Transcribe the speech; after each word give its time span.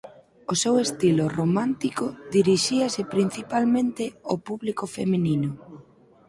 O 0.51 0.53
seu 0.61 0.75
estilo 0.85 1.25
romántico 1.39 2.05
dirixíase 2.35 3.01
principalmente 3.13 4.03
ó 4.33 4.35
público 4.47 4.83
feminino. 4.97 5.49